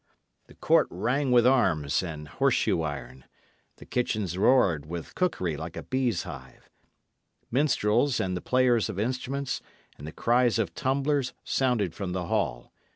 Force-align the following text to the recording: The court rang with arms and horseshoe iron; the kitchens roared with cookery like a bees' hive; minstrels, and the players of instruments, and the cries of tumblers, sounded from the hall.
The 0.47 0.55
court 0.55 0.87
rang 0.89 1.31
with 1.31 1.45
arms 1.45 2.01
and 2.01 2.27
horseshoe 2.27 2.81
iron; 2.81 3.25
the 3.75 3.85
kitchens 3.85 4.35
roared 4.35 4.87
with 4.87 5.13
cookery 5.13 5.55
like 5.55 5.77
a 5.77 5.83
bees' 5.83 6.23
hive; 6.23 6.71
minstrels, 7.51 8.19
and 8.19 8.35
the 8.35 8.41
players 8.41 8.89
of 8.89 8.97
instruments, 8.99 9.61
and 9.99 10.07
the 10.07 10.11
cries 10.11 10.57
of 10.57 10.73
tumblers, 10.73 11.33
sounded 11.43 11.93
from 11.93 12.13
the 12.13 12.25
hall. 12.25 12.73